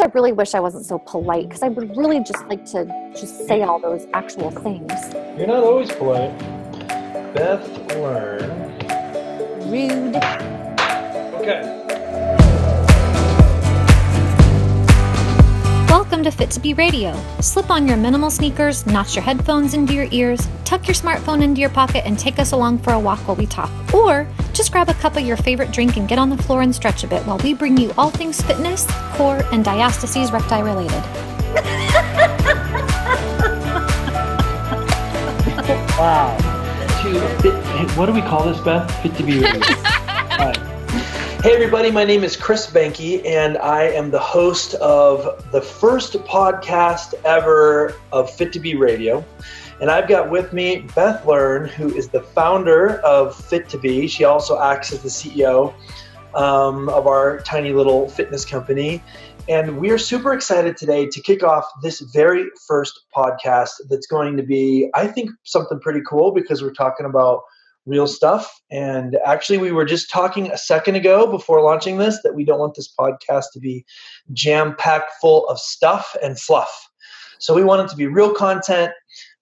[0.00, 3.46] I really wish I wasn't so polite because I would really just like to just
[3.46, 4.90] say all those actual things.
[5.36, 6.36] You're not always polite.
[7.34, 8.48] Beth Learn.
[9.70, 10.16] Rude.
[11.34, 11.79] Okay.
[16.10, 17.14] Welcome to Fit to Be Radio.
[17.40, 21.60] Slip on your minimal sneakers, notch your headphones into your ears, tuck your smartphone into
[21.60, 23.70] your pocket, and take us along for a walk while we talk.
[23.94, 26.74] Or just grab a cup of your favorite drink and get on the floor and
[26.74, 31.00] stretch a bit while we bring you all things fitness, core, and diastases recti related.
[35.96, 36.36] Wow.
[37.02, 38.90] To fit, hey, what do we call this, Beth?
[39.02, 40.69] Fit to be radio.
[41.42, 46.12] Hey everybody, my name is Chris Banky, and I am the host of the first
[46.24, 49.24] podcast ever of Fit to Be Radio.
[49.80, 54.06] And I've got with me Beth Learn, who is the founder of Fit to Be.
[54.06, 55.72] She also acts as the CEO
[56.34, 59.02] um, of our tiny little fitness company.
[59.48, 64.36] And we are super excited today to kick off this very first podcast that's going
[64.36, 67.44] to be, I think, something pretty cool because we're talking about
[67.86, 68.60] real stuff.
[68.70, 72.60] And actually, we were just talking a second ago before launching this that we don't
[72.60, 73.84] want this podcast to be
[74.32, 76.88] jam packed full of stuff and fluff.
[77.38, 78.92] So we want it to be real content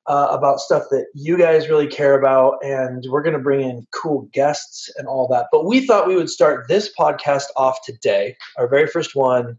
[0.07, 2.59] uh, about stuff that you guys really care about.
[2.63, 5.47] And we're going to bring in cool guests and all that.
[5.53, 9.59] But we thought we would start this podcast off today, our very first one,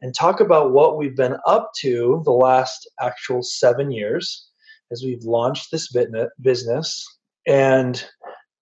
[0.00, 4.46] and talk about what we've been up to the last actual seven years
[4.92, 5.92] as we've launched this
[6.40, 7.04] business
[7.48, 8.04] and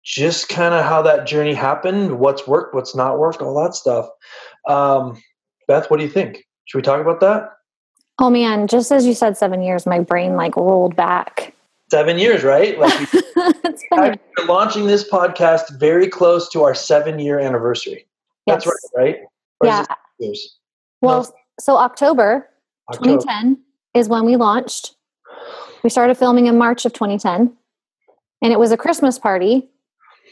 [0.06, 4.08] just kind of how that journey happened, what's worked, what's not worked, all that stuff.
[4.68, 5.20] Um,
[5.66, 6.46] Beth, what do you think?
[6.66, 7.50] Should we talk about that?
[8.20, 11.54] Oh man, just as you said seven years, my brain like rolled back.
[11.90, 12.78] Seven years, right?
[12.78, 13.20] Like we,
[13.64, 18.06] it's been we're launching this podcast very close to our seven year anniversary.
[18.46, 19.16] That's right, right?
[19.60, 19.84] Or Yeah.
[20.20, 20.56] years?
[21.02, 22.48] well, so October
[22.90, 23.18] October.
[23.20, 23.60] 2010
[23.94, 24.94] is when we launched.
[25.82, 27.52] We started filming in March of 2010,
[28.40, 29.68] and it was a Christmas party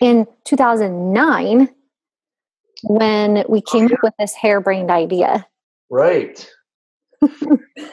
[0.01, 1.69] in 2009
[2.85, 5.47] when we came up with this harebrained idea.
[5.91, 6.49] Right.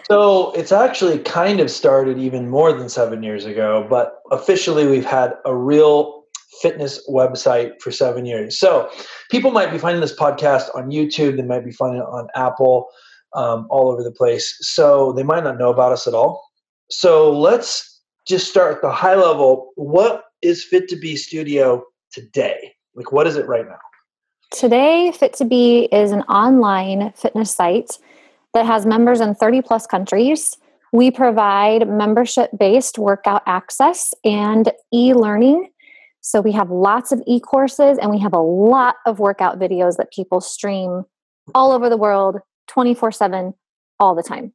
[0.05, 5.05] so it's actually kind of started even more than seven years ago, but officially we've
[5.05, 6.23] had a real
[6.61, 8.59] fitness website for seven years.
[8.59, 8.89] So
[9.29, 12.87] people might be finding this podcast on YouTube, they might be finding it on Apple,
[13.33, 14.57] um, all over the place.
[14.59, 16.43] So they might not know about us at all.
[16.89, 19.71] So let's just start at the high level.
[19.75, 22.73] What is Fit to Be Studio today?
[22.95, 23.79] Like, what is it right now?
[24.51, 27.97] Today, Fit to Be is an online fitness site
[28.53, 30.57] that has members in 30 plus countries.
[30.91, 35.69] We provide membership based workout access and e learning.
[36.19, 39.95] So we have lots of e courses and we have a lot of workout videos
[39.97, 41.05] that people stream
[41.55, 43.53] all over the world 24 7
[43.99, 44.53] all the time.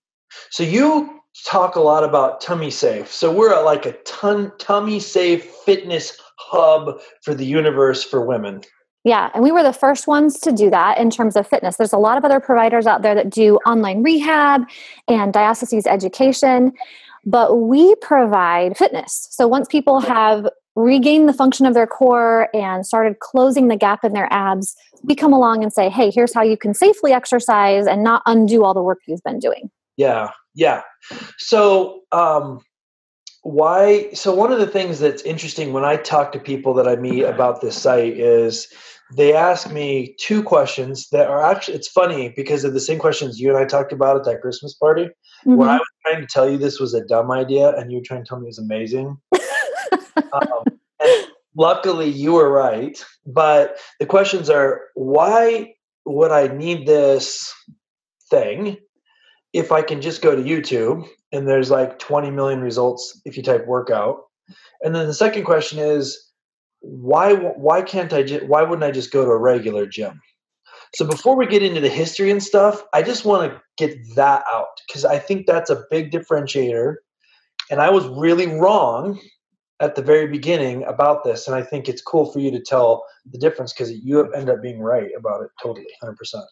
[0.51, 3.11] So you talk a lot about tummy safe.
[3.13, 8.63] So we're at like a ton tummy safe fitness hub for the universe for women.
[9.05, 11.77] Yeah, and we were the first ones to do that in terms of fitness.
[11.77, 14.63] There's a lot of other providers out there that do online rehab
[15.07, 16.73] and diastases education,
[17.25, 19.29] but we provide fitness.
[19.31, 24.05] So once people have regained the function of their core and started closing the gap
[24.05, 24.75] in their abs,
[25.05, 28.65] we come along and say, hey, here's how you can safely exercise and not undo
[28.65, 29.71] all the work you've been doing.
[29.97, 30.83] Yeah, yeah.
[31.39, 32.61] So um
[33.47, 36.97] why so one of the things that's interesting when I talk to people that I
[36.97, 38.67] meet about this site is
[39.15, 43.39] they ask me two questions that are actually it's funny because of the same questions
[43.39, 45.09] you and I talked about at that Christmas party.
[45.45, 48.05] When I was trying to tell you this was a dumb idea and you were
[48.05, 49.17] trying to tell me it was amazing.
[50.33, 50.65] um,
[51.01, 52.99] and luckily you were right.
[53.27, 55.75] But the questions are why
[56.05, 57.55] would I need this
[58.29, 58.79] thing
[59.53, 63.43] if I can just go to YouTube and there's like 20 million results if you
[63.43, 64.21] type workout?
[64.83, 66.27] And then the second question is
[66.81, 70.21] why why can't I why wouldn't I just go to a regular gym?
[70.95, 74.45] So before we get into the history and stuff, I just want to get that
[74.53, 76.97] out because I think that's a big differentiator.
[77.71, 79.21] And I was really wrong
[79.81, 83.05] at the very beginning about this, and I think it's cool for you to tell
[83.31, 86.45] the difference because you end up being right about it totally, hundred percent.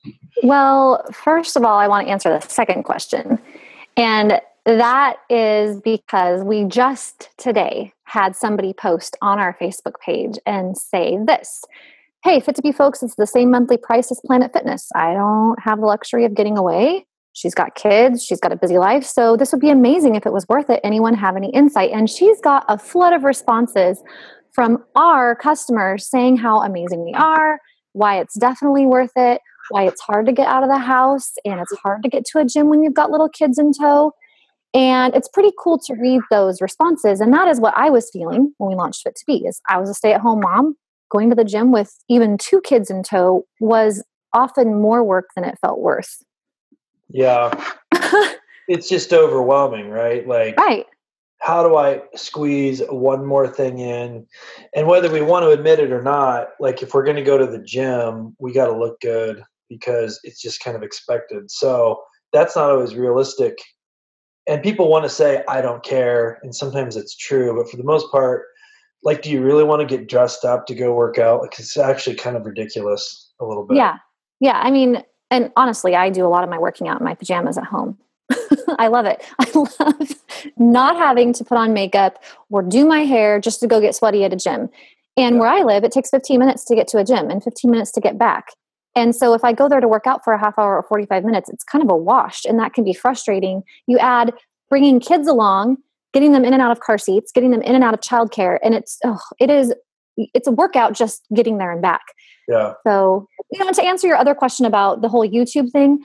[0.43, 3.39] Well, first of all, I want to answer the second question.
[3.97, 10.77] And that is because we just today had somebody post on our Facebook page and
[10.77, 11.65] say this
[12.23, 14.89] Hey, Fit to Be folks, it's the same monthly price as Planet Fitness.
[14.95, 17.07] I don't have the luxury of getting away.
[17.35, 19.05] She's got kids, she's got a busy life.
[19.05, 20.81] So this would be amazing if it was worth it.
[20.85, 21.91] Anyone have any insight?
[21.91, 24.03] And she's got a flood of responses
[24.53, 27.59] from our customers saying how amazing we are,
[27.93, 29.41] why it's definitely worth it.
[29.71, 32.39] why it's hard to get out of the house and it's hard to get to
[32.39, 34.13] a gym when you've got little kids in tow.
[34.75, 37.21] And it's pretty cool to read those responses.
[37.21, 39.79] And that is what I was feeling when we launched Fit to Be is I
[39.79, 40.77] was a stay-at-home mom.
[41.11, 45.45] Going to the gym with even two kids in tow was often more work than
[45.45, 46.25] it felt worth.
[47.09, 47.53] Yeah.
[48.69, 50.27] it's just overwhelming, right?
[50.27, 50.87] Like right.
[51.39, 54.27] how do I squeeze one more thing in?
[54.75, 57.39] And whether we want to admit it or not, like if we're going to go
[57.39, 61.49] to the gym, we got to look good because it's just kind of expected.
[61.49, 63.57] So that's not always realistic
[64.47, 67.85] and people want to say i don't care and sometimes it's true but for the
[67.85, 68.45] most part
[69.05, 71.43] like do you really want to get dressed up to go work out?
[71.43, 73.77] Like it's actually kind of ridiculous a little bit.
[73.77, 73.99] Yeah.
[74.41, 77.15] Yeah i mean and honestly i do a lot of my working out in my
[77.15, 77.99] pajamas at home.
[78.79, 79.23] I love it.
[79.39, 80.13] I love
[80.57, 84.25] not having to put on makeup or do my hair just to go get sweaty
[84.25, 84.71] at a gym.
[85.17, 85.41] And yeah.
[85.41, 87.93] where i live it takes 15 minutes to get to a gym and 15 minutes
[87.93, 88.49] to get back
[88.97, 91.25] and so if I go there to work out for a half hour or 45
[91.25, 93.63] minutes, it's kind of a wash and that can be frustrating.
[93.87, 94.33] You add
[94.71, 95.79] bringing kids along,
[96.13, 98.59] getting them in and out of car seats, getting them in and out of childcare.
[98.63, 99.75] And it's, oh, it is,
[100.17, 102.03] it's a workout just getting there and back.
[102.49, 102.75] Yeah.
[102.87, 106.03] So, you know, to answer your other question about the whole YouTube thing,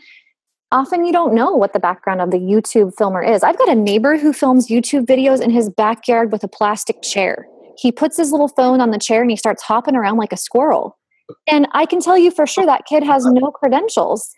[0.71, 3.43] often you don't know what the background of the YouTube filmer is.
[3.43, 7.47] I've got a neighbor who films YouTube videos in his backyard with a plastic chair.
[7.77, 10.37] He puts his little phone on the chair and he starts hopping around like a
[10.37, 10.98] squirrel.
[11.47, 14.33] And I can tell you for sure that kid has no credentials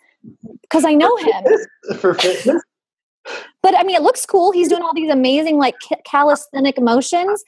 [0.62, 1.44] because I know him.
[1.98, 2.62] For fitness?
[3.62, 4.52] But I mean, it looks cool.
[4.52, 7.44] He's doing all these amazing, like calisthenic motions.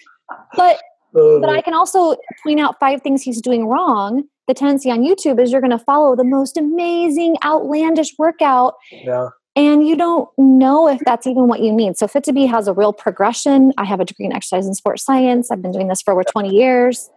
[0.55, 0.81] But
[1.17, 4.25] oh, but I can also point out five things he's doing wrong.
[4.47, 8.75] The tendency on YouTube is you're going to follow the most amazing, outlandish workout.
[8.93, 9.29] Yeah.
[9.57, 11.97] And you don't know if that's even what you need.
[11.97, 13.73] So Fit to Be has a real progression.
[13.79, 15.51] I have a degree in exercise and sports science.
[15.51, 17.09] I've been doing this for over 20 years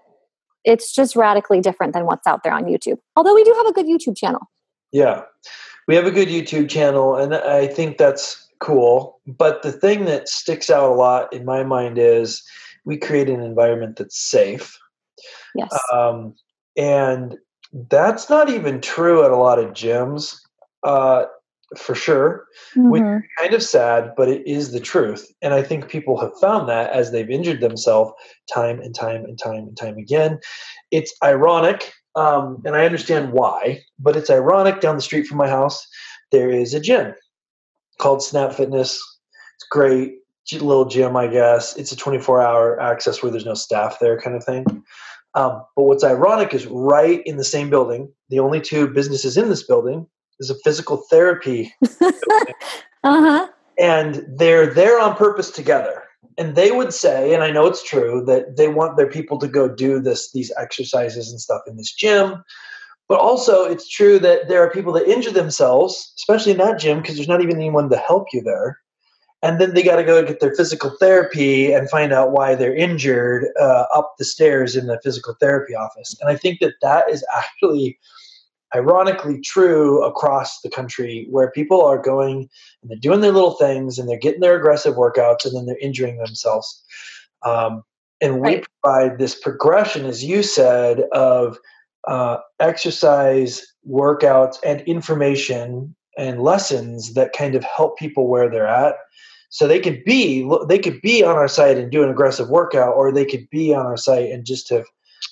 [0.67, 2.97] it's just radically different than what's out there on YouTube.
[3.15, 4.41] Although we do have a good YouTube channel.
[4.91, 5.21] Yeah.
[5.87, 9.19] We have a good YouTube channel and I think that's cool.
[9.25, 12.43] But the thing that sticks out a lot in my mind is
[12.83, 14.77] we create an environment that's safe.
[15.55, 15.69] Yes.
[15.93, 16.35] Um,
[16.75, 17.37] and
[17.89, 20.37] that's not even true at a lot of gyms.
[20.83, 21.25] Uh,
[21.75, 22.89] for sure, mm-hmm.
[22.89, 25.27] which is kind of sad, but it is the truth.
[25.41, 28.13] And I think people have found that as they've injured themselves
[28.51, 30.39] time and time and time and time again.
[30.91, 35.47] It's ironic, um, and I understand why, but it's ironic down the street from my
[35.47, 35.85] house,
[36.31, 37.13] there is a gym
[37.99, 39.01] called Snap Fitness.
[39.55, 40.13] It's great.
[40.53, 41.75] Little gym, I guess.
[41.75, 44.65] It's a 24 hour access where there's no staff there, kind of thing.
[45.33, 49.49] Um, but what's ironic is right in the same building, the only two businesses in
[49.49, 50.07] this building
[50.39, 51.73] is a physical therapy.
[52.01, 53.47] uh-huh.
[53.79, 56.03] And they're there on purpose together.
[56.37, 59.47] And they would say, and I know it's true, that they want their people to
[59.47, 62.43] go do this, these exercises and stuff in this gym.
[63.07, 67.01] But also, it's true that there are people that injure themselves, especially in that gym,
[67.01, 68.79] because there's not even anyone to help you there.
[69.43, 72.75] And then they got to go get their physical therapy and find out why they're
[72.75, 76.15] injured uh, up the stairs in the physical therapy office.
[76.19, 77.97] And I think that that is actually
[78.75, 82.49] ironically true across the country where people are going
[82.81, 85.77] and they're doing their little things and they're getting their aggressive workouts and then they're
[85.77, 86.83] injuring themselves.
[87.43, 87.83] Um,
[88.19, 88.65] and we right.
[88.81, 91.57] provide this progression, as you said, of
[92.07, 98.95] uh, exercise, workouts, and information and lessons that kind of help people where they're at.
[99.49, 102.95] So they could be they could be on our site and do an aggressive workout,
[102.95, 104.85] or they could be on our site and just have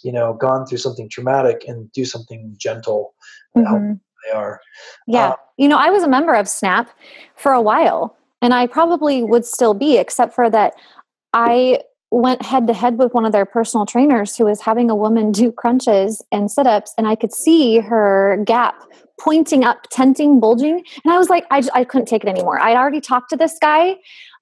[0.06, 3.16] you know gone through something traumatic and do something gentle
[3.58, 3.68] mm-hmm.
[3.68, 4.60] help they are.
[5.08, 5.30] Yeah.
[5.30, 6.90] Uh, you know i was a member of snap
[7.36, 10.74] for a while and i probably would still be except for that
[11.34, 11.80] i
[12.12, 15.32] went head to head with one of their personal trainers who was having a woman
[15.42, 18.76] do crunches and sit-ups and i could see her gap
[19.20, 22.60] pointing up tenting bulging and i was like i, just, I couldn't take it anymore.
[22.60, 23.96] I'd already talked to this guy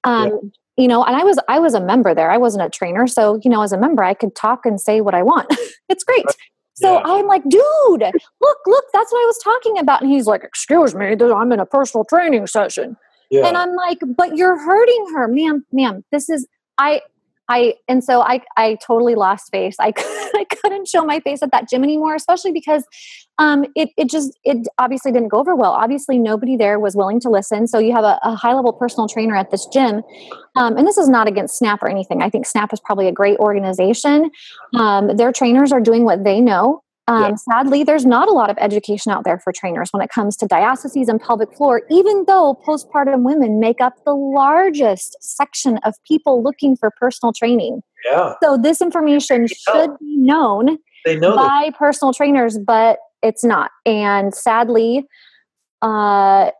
[0.04, 2.30] um, yeah you know and i was i was a member there.
[2.30, 3.06] I wasn't a trainer.
[3.06, 5.46] So you know as a member i could talk and say what i want.
[5.90, 6.24] It's great.
[6.74, 7.02] So yeah.
[7.04, 7.62] i'm like dude
[8.40, 10.02] look look that's what i was talking about.
[10.02, 12.96] And he's like excuse me i'm in a personal training session.
[13.30, 13.46] Yeah.
[13.46, 15.28] and i'm like but you're hurting her.
[15.28, 16.46] Ma'am ma'am this is
[16.78, 17.00] i
[17.48, 19.76] I and so I I totally lost face.
[19.78, 22.84] I I couldn't show my face at that gym anymore, especially because
[23.38, 25.72] um, it it just it obviously didn't go over well.
[25.72, 27.66] Obviously, nobody there was willing to listen.
[27.66, 30.02] So you have a, a high level personal trainer at this gym,
[30.56, 32.22] um, and this is not against Snap or anything.
[32.22, 34.30] I think Snap is probably a great organization.
[34.74, 36.83] Um, their trainers are doing what they know.
[37.06, 37.34] Um, yeah.
[37.34, 40.46] Sadly, there's not a lot of education out there for trainers when it comes to
[40.46, 46.42] diastases and pelvic floor, even though postpartum women make up the largest section of people
[46.42, 47.82] looking for personal training.
[48.06, 48.34] Yeah.
[48.42, 51.78] So this information should be known they know by that.
[51.78, 53.70] personal trainers, but it's not.
[53.84, 55.04] And sadly,
[55.82, 56.50] uh,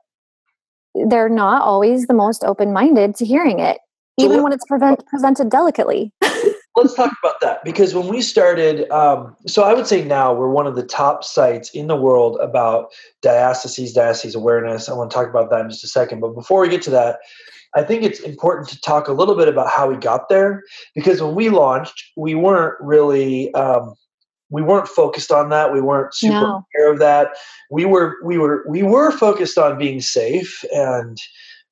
[0.94, 3.78] they're not always the most open minded to hearing it,
[4.18, 6.12] even when it's prevent, presented delicately.
[6.76, 10.48] let's talk about that because when we started, um, so I would say now we're
[10.48, 12.88] one of the top sites in the world about
[13.22, 14.88] diastases, diastases awareness.
[14.88, 16.20] I want to talk about that in just a second.
[16.20, 17.20] But before we get to that,
[17.76, 20.62] I think it's important to talk a little bit about how we got there
[20.94, 23.94] because when we launched, we weren't really um,
[24.50, 25.72] we weren't focused on that.
[25.72, 26.64] We weren't super no.
[26.76, 27.28] aware of that.
[27.70, 31.18] We were we were we were focused on being safe and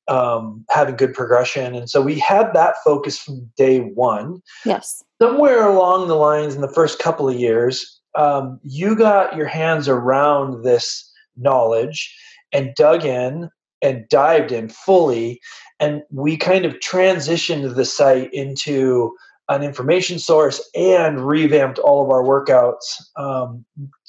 [0.09, 1.75] um, having good progression.
[1.75, 4.42] And so we had that focus from day one.
[4.64, 5.02] Yes.
[5.21, 9.88] Somewhere along the lines in the first couple of years, um, you got your hands
[9.88, 12.14] around this knowledge
[12.52, 13.49] and dug in
[13.80, 15.40] and dived in fully.
[15.80, 19.16] And we kind of transitioned the site into
[19.49, 23.02] an information source and revamped all of our workouts.
[23.16, 23.64] Um,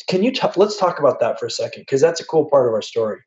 [0.08, 2.68] can you t- let's talk about that for a second because that's a cool part
[2.68, 3.20] of our story.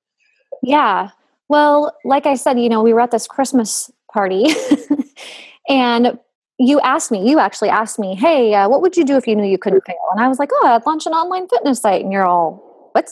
[0.62, 1.10] Yeah.
[1.48, 4.46] Well, like I said, you know, we were at this Christmas party
[5.68, 6.18] and
[6.58, 9.36] you asked me, you actually asked me, hey, uh, what would you do if you
[9.36, 9.96] knew you couldn't fail?
[10.12, 12.02] And I was like, oh, I'd launch an online fitness site.
[12.02, 13.10] And you're all, what?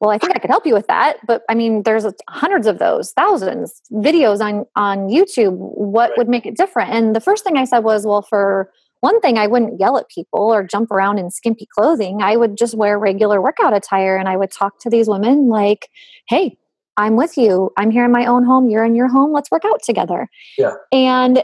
[0.00, 1.18] Well, I think I could help you with that.
[1.26, 5.56] But I mean, there's hundreds of those, thousands videos on, on YouTube.
[5.56, 6.18] What right.
[6.18, 6.90] would make it different?
[6.90, 10.08] And the first thing I said was, well, for one thing, I wouldn't yell at
[10.08, 12.22] people or jump around in skimpy clothing.
[12.22, 15.88] I would just wear regular workout attire and I would talk to these women like,
[16.28, 16.56] hey,
[16.98, 17.70] I'm with you.
[17.78, 18.68] I'm here in my own home.
[18.68, 19.32] You're in your home.
[19.32, 20.28] Let's work out together.
[20.58, 20.74] Yeah.
[20.92, 21.42] And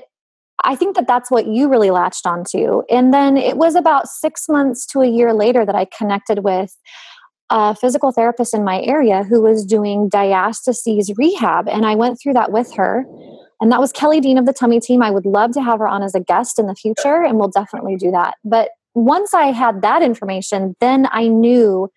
[0.64, 2.82] I think that that's what you really latched onto.
[2.90, 6.76] And then it was about six months to a year later that I connected with
[7.50, 11.68] a physical therapist in my area who was doing diastases rehab.
[11.68, 13.04] And I went through that with her.
[13.60, 15.02] And that was Kelly Dean of the Tummy Team.
[15.02, 17.48] I would love to have her on as a guest in the future, and we'll
[17.48, 18.34] definitely do that.
[18.44, 21.90] But once I had that information, then I knew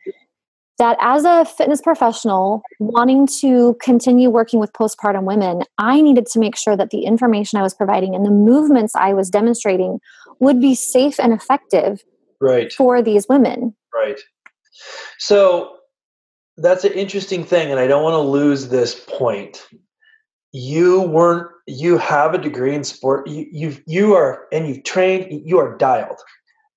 [0.77, 6.39] that as a fitness professional wanting to continue working with postpartum women, I needed to
[6.39, 9.99] make sure that the information I was providing and the movements I was demonstrating
[10.39, 12.03] would be safe and effective
[12.39, 12.71] right.
[12.71, 13.75] for these women.
[13.93, 14.19] Right.
[15.17, 15.77] So
[16.57, 19.67] that's an interesting thing, and I don't want to lose this point.
[20.51, 21.49] You weren't.
[21.65, 23.27] You have a degree in sport.
[23.27, 25.41] You you you are, and you've trained.
[25.45, 26.19] You are dialed,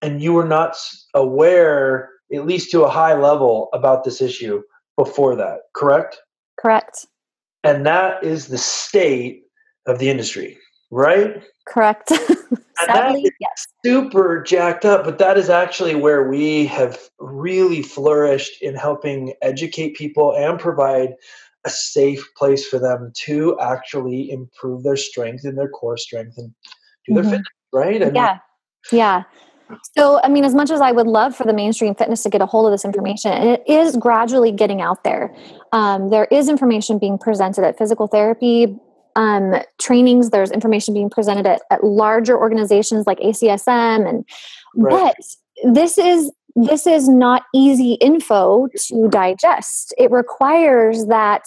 [0.02, 0.76] and you were not
[1.14, 4.62] aware at least to a high level about this issue
[4.96, 6.18] before that, correct?
[6.58, 7.06] Correct.
[7.64, 9.44] And that is the state
[9.86, 10.58] of the industry,
[10.90, 11.42] right?
[11.66, 12.08] Correct.
[12.84, 13.66] Sadly, yes.
[13.84, 19.94] Super jacked up, but that is actually where we have really flourished in helping educate
[19.94, 21.14] people and provide
[21.66, 26.54] a safe place for them to actually improve their strength and their core strength and
[27.06, 27.30] do their mm-hmm.
[27.32, 28.02] fitness, right?
[28.02, 28.38] I yeah.
[28.92, 29.22] Mean, yeah.
[29.96, 32.40] So, I mean, as much as I would love for the mainstream fitness to get
[32.40, 35.34] a hold of this information, and it is gradually getting out there.
[35.72, 38.78] Um, there is information being presented at physical therapy
[39.16, 40.30] um, trainings.
[40.30, 44.24] There's information being presented at, at larger organizations like ACSM, and
[44.76, 45.14] right.
[45.14, 49.94] but this is this is not easy info to digest.
[49.98, 51.42] It requires that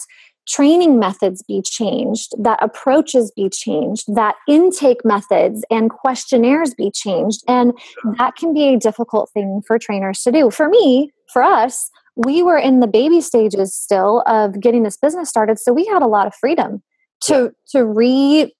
[0.46, 7.42] training methods be changed, that approaches be changed, that intake methods and questionnaires be changed.
[7.48, 7.72] And
[8.18, 10.50] that can be a difficult thing for trainers to do.
[10.50, 15.28] For me, for us, we were in the baby stages still of getting this business
[15.28, 15.58] started.
[15.58, 16.82] So we had a lot of freedom
[17.22, 18.54] to, to re,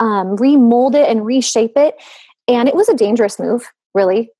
[0.00, 1.96] um, remold it and reshape it.
[2.46, 4.30] And it was a dangerous move, really,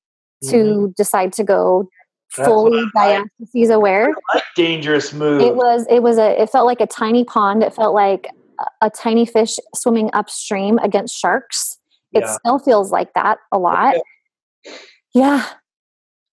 [0.45, 0.85] to mm-hmm.
[0.97, 1.89] decide to go
[2.29, 4.13] fully diastases aware.
[4.33, 5.41] Like dangerous move.
[5.41, 5.85] It was.
[5.89, 6.41] It was a.
[6.41, 7.63] It felt like a tiny pond.
[7.63, 8.27] It felt like
[8.59, 11.77] a, a tiny fish swimming upstream against sharks.
[12.13, 12.35] It yeah.
[12.37, 13.95] still feels like that a lot.
[13.95, 14.75] Okay.
[15.13, 15.47] Yeah,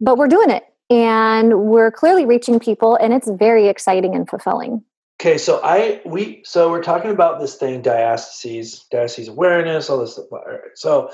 [0.00, 4.82] but we're doing it, and we're clearly reaching people, and it's very exciting and fulfilling.
[5.20, 10.12] Okay, so I we so we're talking about this thing diastases, diastases awareness, all this
[10.12, 10.26] stuff.
[10.30, 11.10] All right, so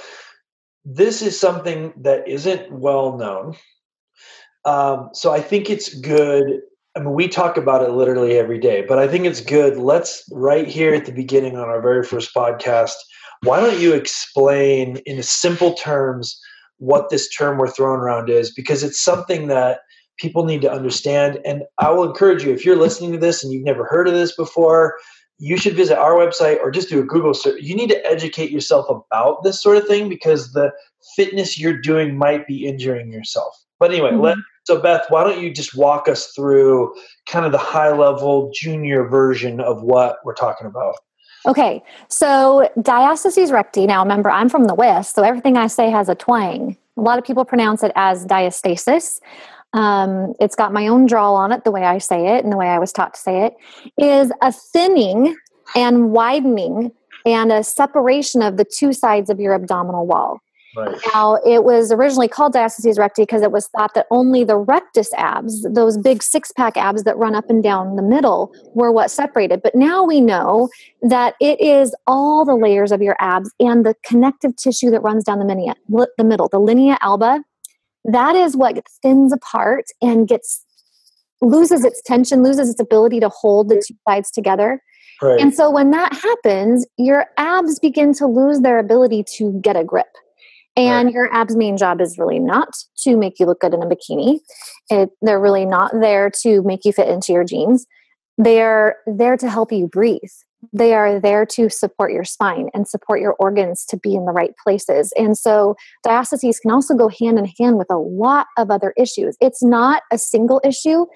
[0.85, 3.55] this is something that isn't well known
[4.64, 6.61] um, so I think it's good.
[6.97, 9.78] I mean, we talk about it literally every day, but I think it's good.
[9.78, 12.92] Let's right here at the beginning on our very first podcast.
[13.42, 16.38] Why don't you explain in simple terms
[16.78, 18.52] what this term we're throwing around is?
[18.52, 19.81] Because it's something that
[20.19, 21.40] people need to understand.
[21.45, 24.14] And I will encourage you if you're listening to this and you've never heard of
[24.14, 24.97] this before,
[25.38, 27.61] you should visit our website or just do a Google search.
[27.61, 30.71] You need to educate yourself about this sort of thing because the
[31.16, 33.52] fitness you're doing might be injuring yourself.
[33.81, 34.21] But anyway, mm-hmm.
[34.21, 36.95] let so, Beth, why don't you just walk us through
[37.26, 40.95] kind of the high level junior version of what we're talking about?
[41.47, 43.87] Okay, so diastases recti.
[43.87, 46.76] Now, remember, I'm from the West, so everything I say has a twang.
[46.97, 49.21] A lot of people pronounce it as diastasis.
[49.73, 52.57] um, it's got my own drawl on it, the way I say it and the
[52.57, 53.57] way I was taught to say it,
[53.97, 55.35] is a thinning
[55.75, 56.92] and widening
[57.25, 60.40] and a separation of the two sides of your abdominal wall.
[60.75, 60.99] Right.
[61.12, 65.12] Now, it was originally called diastasis recti because it was thought that only the rectus
[65.14, 69.11] abs, those big six pack abs that run up and down the middle, were what
[69.11, 69.61] separated.
[69.62, 70.71] But now we know
[71.02, 75.25] that it is all the layers of your abs and the connective tissue that runs
[75.25, 77.43] down the, the middle, the linea alba.
[78.05, 80.64] That is what thins apart and gets
[81.43, 84.81] loses its tension, loses its ability to hold the two sides together.
[85.21, 85.41] Right.
[85.41, 89.85] And so when that happens, your abs begin to lose their ability to get a
[89.85, 90.07] grip.
[90.76, 91.14] And Right.
[91.14, 92.69] your abs' main job is really not
[93.02, 94.41] to make you look good in a bikini.
[94.91, 97.87] It, they're really not there to make you fit into your jeans.
[98.38, 100.21] They're there to help you breathe.
[100.73, 104.33] They are there to support your spine and support your organs to be in the
[104.33, 105.12] right places.
[105.17, 105.75] And so
[106.07, 109.37] diastases can also go hand in hand with a lot of other issues.
[109.41, 111.07] It's not a single issue.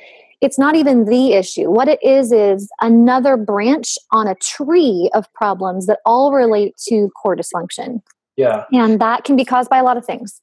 [0.41, 1.71] It's not even the issue.
[1.71, 7.09] What it is is another branch on a tree of problems that all relate to
[7.23, 8.03] core dysfunction.
[8.37, 8.65] Yeah.
[8.73, 10.41] And that can be caused by a lot of things.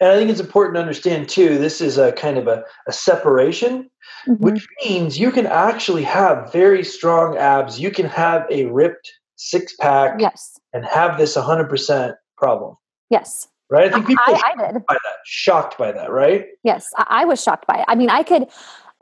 [0.00, 2.92] And I think it's important to understand too, this is a kind of a, a
[2.92, 3.90] separation,
[4.28, 4.38] Mhm.
[4.40, 7.80] which means you can actually have very strong abs.
[7.80, 10.58] You can have a ripped six pack Yes.
[10.72, 12.76] and have this 100% problem,
[13.10, 13.48] Yes.
[13.70, 13.88] right?
[13.88, 14.74] I think people I, I did.
[14.74, 16.46] shocked by that, shocked by that, right?
[16.62, 16.88] Yes.
[16.96, 17.84] I, I was shocked by it.
[17.88, 18.46] I mean, I could,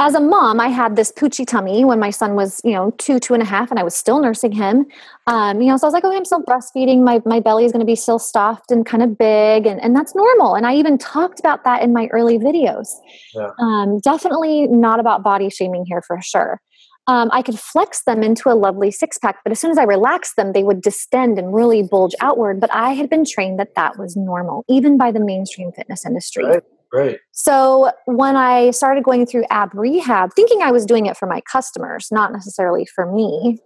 [0.02, 3.20] as a mom, I had this poochy tummy when my son was, you know, two,
[3.20, 4.86] two and a half, and I was still nursing him.
[5.28, 7.04] Um, you know, so I was like, okay, I'm still breastfeeding.
[7.04, 9.94] My, my belly is going to be still stuffed and kind of big, and, and
[9.94, 10.56] that's normal.
[10.56, 12.88] And I even talked about that in my early videos.
[13.32, 13.50] Yeah.
[13.60, 16.60] Um, definitely not about body shaming here for sure.
[17.06, 19.84] Um, I could flex them into a lovely six pack, but as soon as I
[19.84, 22.60] relaxed them, they would distend and really bulge outward.
[22.60, 26.44] But I had been trained that that was normal, even by the mainstream fitness industry.
[26.44, 26.62] Right.
[26.92, 27.18] Right.
[27.32, 31.40] So when I started going through ab rehab, thinking I was doing it for my
[31.40, 33.58] customers, not necessarily for me,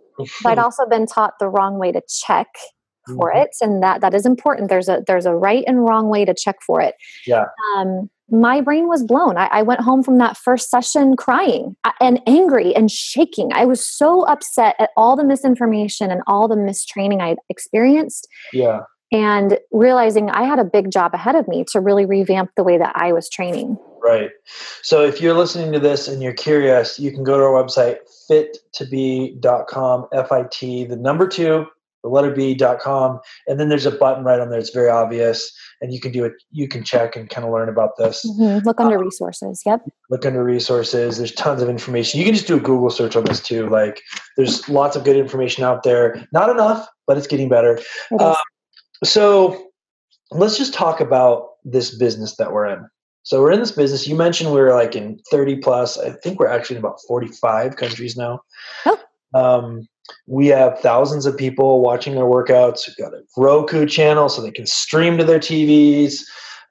[0.42, 2.46] but I'd also been taught the wrong way to check
[3.16, 3.42] for Mhm.
[3.44, 4.68] it, and that that is important.
[4.68, 6.94] There's a there's a right and wrong way to check for it.
[7.26, 7.44] Yeah.
[7.76, 9.36] Um, my brain was blown.
[9.36, 13.52] I, I went home from that first session crying uh, and angry and shaking.
[13.52, 18.80] I was so upset at all the misinformation and all the mistraining I experienced Yeah.
[19.16, 22.76] And realizing I had a big job ahead of me to really revamp the way
[22.76, 23.78] that I was training.
[24.04, 24.28] Right.
[24.82, 27.96] So if you're listening to this and you're curious, you can go to our website,
[28.30, 31.64] fit2b.com, F I T, the number two,
[32.02, 33.20] the letter B.com.
[33.46, 34.58] And then there's a button right on there.
[34.58, 35.50] It's very obvious.
[35.80, 38.22] And you can do it, you can check and kind of learn about this.
[38.38, 38.66] Mhm.
[38.66, 39.62] Look under resources.
[39.64, 39.80] Yep.
[40.10, 41.16] Look under resources.
[41.16, 42.20] There's tons of information.
[42.20, 43.66] You can just do a Google search on this too.
[43.70, 44.02] Like
[44.36, 46.28] there's lots of good information out there.
[46.32, 47.78] Not enough, but it's getting better.
[48.10, 48.36] It
[49.04, 49.70] So
[50.30, 52.86] let's just talk about this business that we're in.
[53.22, 54.06] So we're in this business.
[54.06, 55.98] You mentioned we are like in 30 plus.
[55.98, 58.40] I think we're actually in about 45 countries now.
[58.84, 58.98] Oh.
[59.34, 59.88] Um,
[60.28, 62.86] we have thousands of people watching our workouts.
[62.86, 66.20] We've got a Roku channel so they can stream to their TVs,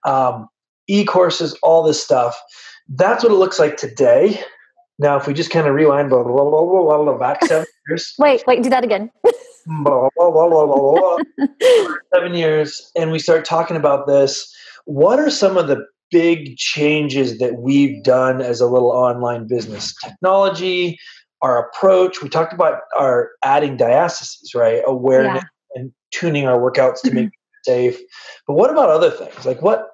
[0.05, 0.47] um,
[0.88, 2.39] e courses, all this stuff.
[2.88, 4.41] That's what it looks like today.
[4.97, 7.65] Now, if we just kind of rewind blah, blah, blah, blah, blah, blah, back seven
[7.89, 9.11] years, Wait, wait, do that again.
[9.65, 14.54] blah, blah, blah, blah, blah, seven years and we start talking about this.
[14.86, 19.93] What are some of the big changes that we've done as a little online business?
[20.04, 20.97] Technology
[21.41, 24.82] our approach we talked about our adding diastases right?
[24.86, 25.43] Awareness
[25.75, 27.32] and tuning our workouts to make it
[27.63, 27.99] safe.
[28.47, 29.45] But what about other things?
[29.45, 29.89] Like what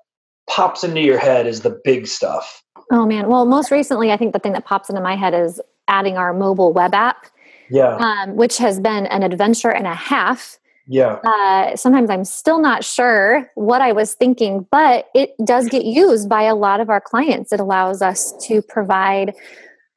[0.49, 2.63] pops into your head is the big stuff?
[2.91, 3.27] Oh man.
[3.27, 6.33] Well, most recently, I think the thing that pops into my head is adding our
[6.33, 7.27] mobile web app,
[7.71, 10.59] yeah um, which has been an adventure and a half.
[10.87, 15.85] yeah Uh, sometimes I'm still not sure what I was thinking, but it does get
[15.85, 17.51] used by a lot of our clients.
[17.51, 19.33] It allows us to provide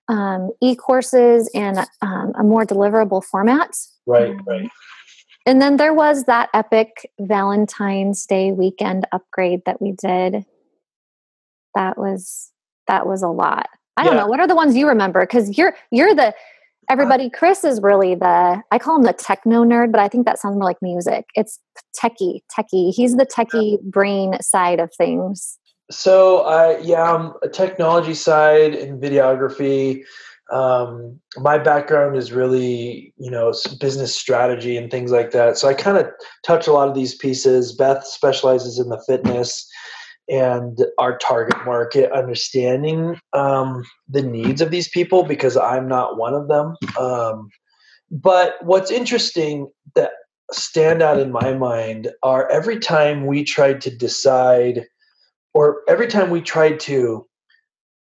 [0.09, 3.77] um, e courses in um, a more deliverable format.
[4.07, 4.69] right right
[5.47, 10.45] And then there was that epic Valentine's Day weekend upgrade that we did.
[11.75, 12.51] That was
[12.87, 13.67] that was a lot.
[13.97, 14.27] I don't know.
[14.27, 15.21] What are the ones you remember?
[15.21, 16.35] Because you're you're the
[16.89, 17.31] everybody.
[17.31, 20.57] Chris is really the I call him the techno nerd, but I think that sounds
[20.57, 21.27] more like music.
[21.35, 21.61] It's
[22.01, 22.93] techie, techie.
[22.95, 25.59] He's the techie brain side of things.
[25.91, 30.03] So I yeah, I'm a technology side in videography.
[30.53, 35.59] Um, my background is really you know business strategy and things like that.
[35.59, 36.07] So I kind of
[36.45, 37.73] touch a lot of these pieces.
[37.73, 39.69] Beth specializes in the fitness
[40.29, 46.35] and our target market, understanding um, the needs of these people because I'm not one
[46.35, 46.77] of them.
[46.99, 47.51] Um,
[48.11, 50.13] but what's interesting that
[50.53, 54.87] stand out in my mind are every time we tried to decide
[55.53, 57.27] or every time we tried to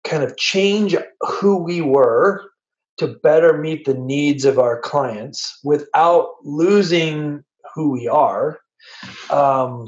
[0.04, 2.50] kind of change who we were
[2.98, 7.43] to better meet the needs of our clients without losing
[7.74, 8.60] who we are.
[9.30, 9.88] Um,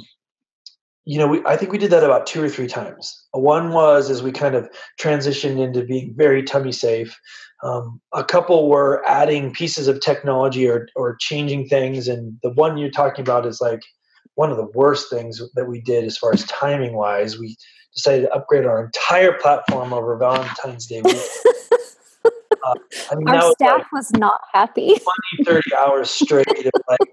[1.05, 3.25] you know, we, I think we did that about two or three times.
[3.31, 7.17] One was as we kind of transitioned into being very tummy safe.
[7.63, 12.07] Um, a couple were adding pieces of technology or, or changing things.
[12.07, 13.81] And the one you're talking about is like
[14.35, 17.37] one of the worst things that we did as far as timing wise.
[17.37, 17.55] We
[17.95, 21.15] decided to upgrade our entire platform over Valentine's Day week.
[22.25, 22.73] uh,
[23.11, 24.99] I mean, our staff like was not happy.
[25.37, 27.09] 20, 30 hours straight of like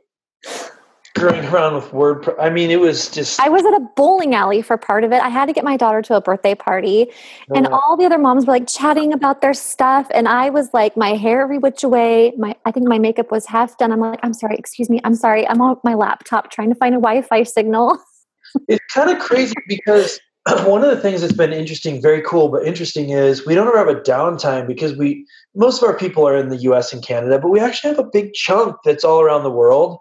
[1.18, 2.22] screwing around with word.
[2.22, 3.40] Pro- I mean, it was just.
[3.40, 5.20] I was at a bowling alley for part of it.
[5.22, 7.10] I had to get my daughter to a birthday party,
[7.54, 10.96] and all the other moms were like chatting about their stuff, and I was like,
[10.96, 12.32] my hair every which way.
[12.36, 13.92] My, I think my makeup was half done.
[13.92, 15.46] I'm like, I'm sorry, excuse me, I'm sorry.
[15.48, 17.98] I'm on my laptop trying to find a Wi-Fi signal.
[18.68, 20.20] it's kind of crazy because
[20.64, 23.78] one of the things that's been interesting, very cool, but interesting is we don't ever
[23.78, 26.92] have a downtime because we most of our people are in the U.S.
[26.92, 29.98] and Canada, but we actually have a big chunk that's all around the world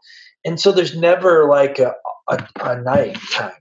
[0.48, 1.94] and so there's never like a,
[2.30, 3.52] a, a night time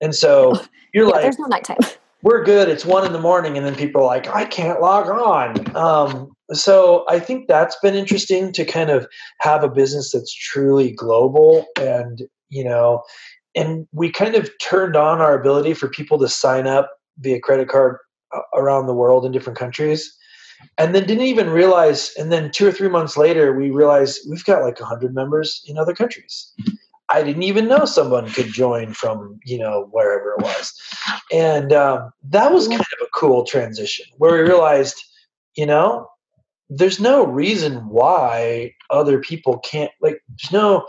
[0.00, 0.60] and so
[0.92, 1.78] you're yeah, like there's no nighttime.
[2.22, 5.08] we're good it's one in the morning and then people are like i can't log
[5.08, 5.76] on.
[5.76, 9.06] Um, so i think that's been interesting to kind of
[9.40, 13.02] have a business that's truly global and you know
[13.54, 17.68] and we kind of turned on our ability for people to sign up via credit
[17.68, 17.96] card
[18.34, 20.14] uh, around the world in different countries
[20.78, 24.44] and then didn't even realize and then two or three months later we realized we've
[24.44, 26.52] got like 100 members in other countries.
[27.08, 30.74] I didn't even know someone could join from you know wherever it was.
[31.32, 35.02] And um, that was kind of a cool transition where we realized
[35.54, 36.08] you know
[36.68, 40.86] there's no reason why other people can't like there's no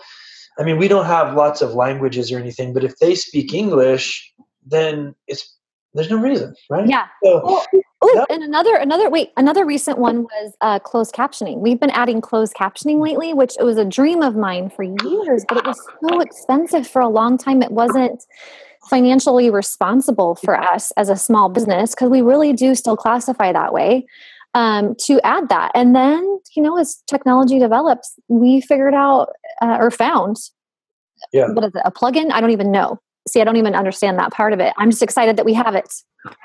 [0.59, 4.33] i mean we don't have lots of languages or anything but if they speak english
[4.65, 5.55] then it's
[5.93, 6.87] there's no reason right?
[6.87, 7.07] Yeah.
[7.23, 7.65] So, well,
[7.99, 11.57] Oh, and another another wait another recent one was uh, closed captioning.
[11.57, 15.43] We've been adding closed captioning lately, which it was a dream of mine for years,
[15.47, 17.63] but it was so expensive for a long time.
[17.63, 18.23] It wasn't
[18.87, 23.73] financially responsible for us as a small business because we really do still classify that
[23.73, 24.05] way
[24.53, 25.71] um, to add that.
[25.73, 29.29] And then you know, as technology develops, we figured out
[29.61, 30.37] uh, or found
[31.33, 31.47] yeah.
[31.51, 32.31] what is it a plugin?
[32.31, 32.99] I don't even know.
[33.27, 34.73] See, I don't even understand that part of it.
[34.77, 35.93] I'm just excited that we have it.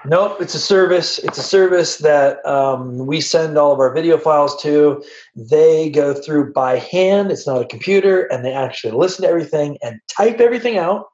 [0.04, 1.18] Nope, it's a service.
[1.18, 5.02] It's a service that um, we send all of our video files to.
[5.34, 7.30] They go through by hand.
[7.30, 11.06] It's not a computer, and they actually listen to everything and type everything out,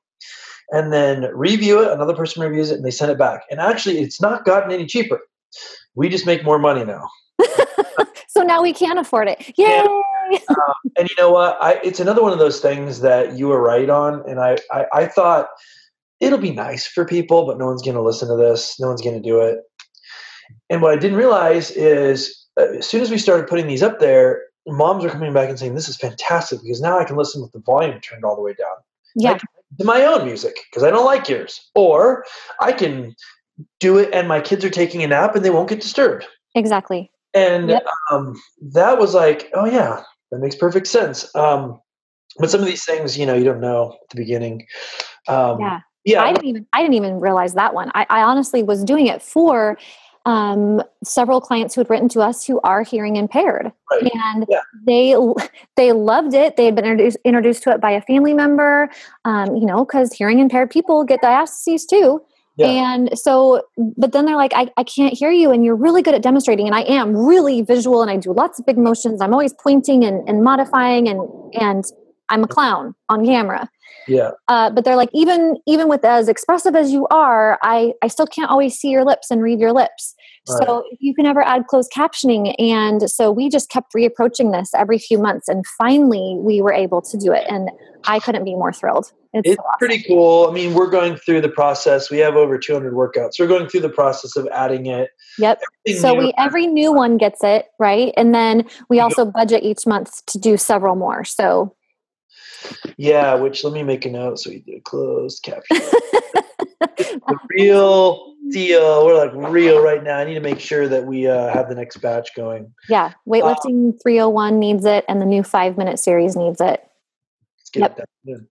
[0.71, 1.93] and then review it.
[1.93, 3.43] Another person reviews it, and they send it back.
[3.51, 5.21] And actually, it's not gotten any cheaper.
[5.95, 7.09] We just make more money now.
[8.29, 9.53] so now we can afford it.
[9.57, 9.87] Yay!
[10.49, 11.57] um, and you know what?
[11.61, 14.87] I, it's another one of those things that you were right on, and I, I,
[14.93, 15.49] I thought
[16.21, 18.79] it'll be nice for people, but no one's going to listen to this.
[18.81, 19.61] No one's going to do it.
[20.71, 24.01] And what I didn't realize is uh, as soon as we started putting these up
[24.01, 27.41] there, moms are coming back and saying, This is fantastic because now I can listen
[27.43, 28.77] with the volume turned all the way down.
[29.15, 29.39] Yeah.
[29.79, 31.61] To my own music because I don't like yours.
[31.75, 32.25] Or
[32.61, 33.15] I can
[33.81, 36.27] do it and my kids are taking a nap and they won't get disturbed.
[36.55, 37.11] Exactly.
[37.35, 37.87] And yep.
[38.11, 38.41] um,
[38.73, 41.35] that was like, oh, yeah, that makes perfect sense.
[41.35, 41.81] Um,
[42.39, 44.67] but some of these things, you know, you don't know at the beginning.
[45.27, 48.63] Um, yeah yeah i didn't even i didn't even realize that one i, I honestly
[48.63, 49.79] was doing it for
[50.27, 54.11] um, several clients who had written to us who are hearing impaired right.
[54.13, 54.61] and yeah.
[54.87, 55.17] they
[55.77, 58.91] they loved it they had been introduced, introduced to it by a family member
[59.25, 62.21] um, you know because hearing impaired people get diastases too
[62.59, 62.95] yeah.
[62.95, 63.63] And so,
[63.97, 66.67] but then they're like, I, I can't hear you, and you're really good at demonstrating.
[66.67, 69.21] And I am really visual, and I do lots of big motions.
[69.21, 71.21] I'm always pointing and, and modifying, and
[71.55, 71.85] and
[72.29, 73.69] I'm a clown on camera.
[74.09, 74.31] Yeah.
[74.49, 78.27] Uh, but they're like, even even with as expressive as you are, I I still
[78.27, 80.15] can't always see your lips and read your lips.
[80.49, 80.67] Right.
[80.67, 84.99] So you can never add closed captioning, and so we just kept reapproaching this every
[84.99, 87.71] few months, and finally we were able to do it, and
[88.07, 89.13] I couldn't be more thrilled.
[89.35, 89.79] It's, it's so awesome.
[89.79, 90.47] pretty cool.
[90.49, 92.11] I mean, we're going through the process.
[92.11, 93.39] We have over 200 workouts.
[93.39, 95.11] We're going through the process of adding it.
[95.39, 95.61] Yep.
[95.87, 99.87] Everything so we every new one gets it right, and then we also budget each
[99.87, 101.25] month to do several more.
[101.25, 101.75] So
[102.97, 105.77] yeah, which let me make a note so we do a closed caption.
[106.81, 109.07] the real deal.
[109.07, 110.19] We're like real right now.
[110.19, 112.73] I need to make sure that we uh, have the next batch going.
[112.89, 116.83] Yeah, weightlifting um, 301 needs it, and the new five minute series needs it.
[117.59, 117.99] Let's get yep.
[117.99, 118.49] it done.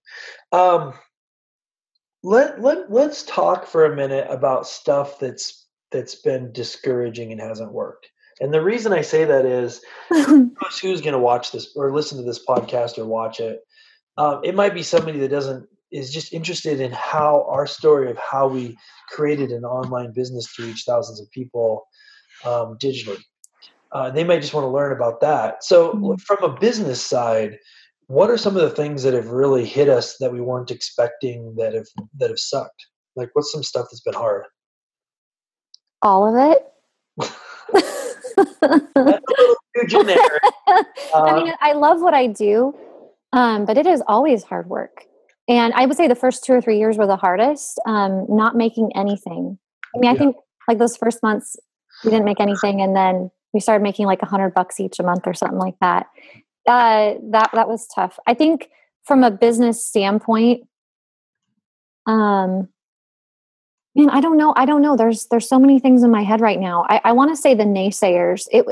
[0.52, 0.94] Um,
[2.22, 7.72] let let let's talk for a minute about stuff that's that's been discouraging and hasn't
[7.72, 8.08] worked.
[8.40, 12.24] And the reason I say that is who's going to watch this or listen to
[12.24, 13.60] this podcast or watch it
[14.18, 18.18] um, it might be somebody that doesn't is just interested in how our story of
[18.18, 18.76] how we
[19.08, 21.86] created an online business to reach thousands of people
[22.44, 23.22] um, digitally.
[23.92, 25.64] Uh, they might just want to learn about that.
[25.64, 26.16] So, mm-hmm.
[26.16, 27.58] from a business side,
[28.08, 31.54] what are some of the things that have really hit us that we weren't expecting
[31.56, 31.86] that have
[32.18, 32.86] that have sucked?
[33.16, 34.44] Like, what's some stuff that's been hard?
[36.02, 36.66] All of it.
[37.72, 40.42] that's a little too generic.
[41.14, 42.74] I mean, uh, I love what I do,
[43.32, 45.04] um, but it is always hard work.
[45.48, 47.80] And I would say the first two or three years were the hardest.
[47.86, 49.58] Um, not making anything.
[49.94, 50.36] I mean, I think
[50.66, 51.56] like those first months
[52.04, 55.02] we didn't make anything, and then we started making like a hundred bucks each a
[55.02, 56.06] month or something like that.
[56.66, 58.18] Uh, that that was tough.
[58.26, 58.68] I think
[59.04, 60.68] from a business standpoint,
[62.06, 62.68] um,
[63.94, 64.52] man, I don't know.
[64.54, 64.96] I don't know.
[64.96, 66.84] There's there's so many things in my head right now.
[66.88, 68.46] I, I want to say the naysayers.
[68.52, 68.66] It,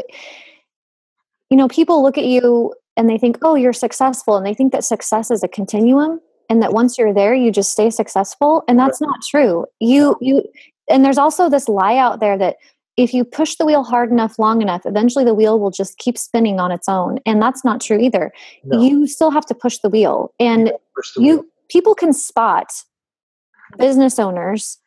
[1.49, 4.72] you know, people look at you and they think, oh, you're successful, and they think
[4.72, 8.78] that success is a continuum and that once you're there you just stay successful and
[8.78, 10.42] that's not true you you
[10.88, 12.56] and there's also this lie out there that
[12.96, 16.16] if you push the wheel hard enough long enough eventually the wheel will just keep
[16.16, 18.32] spinning on its own and that's not true either
[18.64, 18.80] no.
[18.80, 21.44] you still have to push the wheel and the you wheel.
[21.68, 22.72] people can spot
[23.78, 24.78] business owners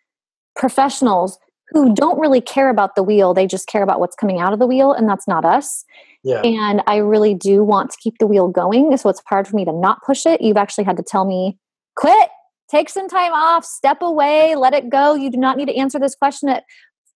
[0.55, 1.37] professionals
[1.71, 4.59] who don't really care about the wheel they just care about what's coming out of
[4.59, 5.85] the wheel and that's not us
[6.23, 6.41] yeah.
[6.41, 8.95] And I really do want to keep the wheel going.
[8.97, 10.41] So it's hard for me to not push it.
[10.41, 11.57] You've actually had to tell me,
[11.95, 12.29] quit,
[12.69, 15.15] take some time off, step away, let it go.
[15.15, 16.63] You do not need to answer this question at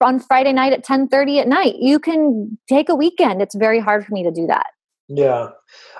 [0.01, 1.75] on Friday night at 10:30 at night.
[1.79, 3.41] You can take a weekend.
[3.41, 4.67] It's very hard for me to do that.
[5.07, 5.49] Yeah.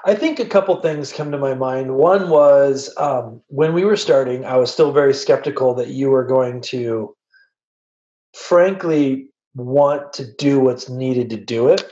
[0.05, 1.95] I think a couple things come to my mind.
[1.95, 6.25] One was um, when we were starting, I was still very skeptical that you were
[6.25, 7.15] going to,
[8.33, 11.91] frankly, want to do what's needed to do it.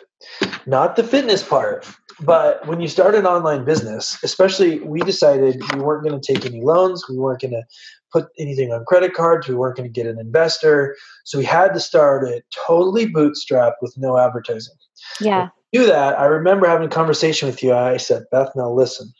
[0.65, 1.85] Not the fitness part
[2.21, 6.45] but when you start an online business especially we decided we weren't going to take
[6.45, 7.63] any loans we weren't going to
[8.11, 10.95] put anything on credit cards we weren't going to get an investor.
[11.23, 14.75] So we had to start it totally bootstrapped with no advertising.
[15.19, 15.49] Yeah.
[15.73, 19.13] Do that i remember having a conversation with you i said beth now listen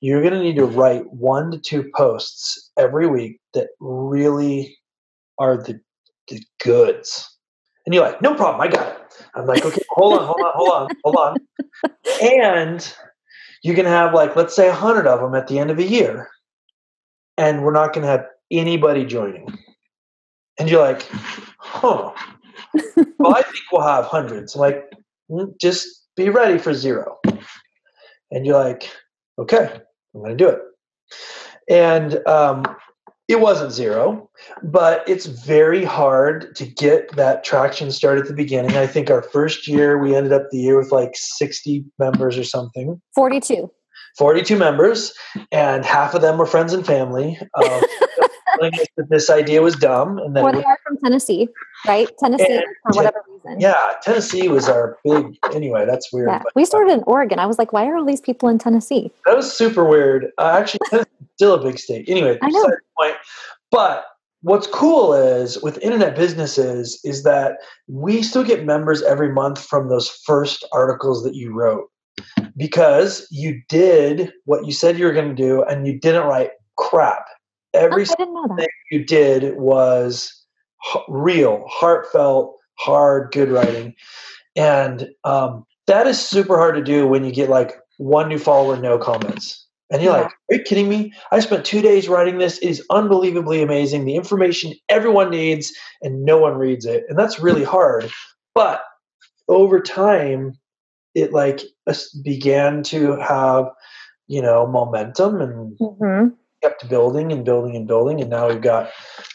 [0.00, 4.76] you're going to need to write one to two posts every week that really
[5.38, 5.80] are the,
[6.28, 7.34] the goods
[7.86, 8.98] and you're like, no problem, I got it.
[9.34, 11.36] I'm like, okay, hold on, hold on, hold on, hold on.
[12.22, 12.94] And
[13.62, 15.84] you can have like, let's say a hundred of them at the end of a
[15.84, 16.30] year.
[17.36, 19.58] And we're not gonna have anybody joining.
[20.58, 21.08] And you're like,
[21.58, 22.12] huh.
[23.18, 24.54] well, I think we'll have hundreds.
[24.54, 24.92] I'm like,
[25.30, 27.18] mm, just be ready for zero.
[28.30, 28.90] And you're like,
[29.38, 29.80] okay,
[30.14, 30.60] I'm gonna do it.
[31.68, 32.64] And um,
[33.26, 34.28] it wasn't zero,
[34.62, 38.76] but it's very hard to get that traction started at the beginning.
[38.76, 42.44] I think our first year, we ended up the year with like 60 members or
[42.44, 43.00] something.
[43.14, 43.70] 42.
[44.18, 45.12] 42 members,
[45.50, 47.36] and half of them were friends and family.
[47.54, 47.80] Um,
[48.60, 50.18] that this idea was dumb.
[50.18, 51.48] And then well, they are from Tennessee,
[51.86, 52.08] right?
[52.18, 53.60] Tennessee, for whatever reason.
[53.60, 55.36] Yeah, Tennessee was our big.
[55.52, 56.28] Anyway, that's weird.
[56.28, 56.42] Yeah.
[56.54, 57.38] we started in Oregon.
[57.38, 59.10] I was like, why are all these people in Tennessee?
[59.26, 60.30] That was super weird.
[60.38, 61.04] Uh, actually,
[61.36, 62.08] still a big state.
[62.08, 62.64] Anyway, I know.
[62.98, 63.16] Point.
[63.70, 64.06] But
[64.42, 69.88] what's cool is with internet businesses is that we still get members every month from
[69.88, 71.90] those first articles that you wrote
[72.56, 76.50] because you did what you said you were going to do and you didn't write
[76.76, 77.26] crap
[77.72, 80.44] every oh, thing you did was
[81.08, 83.94] real heartfelt hard good writing
[84.56, 88.76] and um, that is super hard to do when you get like one new follower
[88.76, 90.22] no comments and you're yeah.
[90.22, 91.12] like, are you kidding me?
[91.30, 92.58] I spent two days writing this.
[92.58, 94.04] It is unbelievably amazing.
[94.04, 97.04] The information everyone needs, and no one reads it.
[97.08, 98.10] And that's really hard.
[98.54, 98.82] But
[99.48, 100.58] over time,
[101.14, 101.60] it like
[102.24, 103.66] began to have,
[104.26, 106.34] you know, momentum and mm-hmm.
[106.64, 108.20] Kept building and building and building.
[108.20, 108.90] And now we've got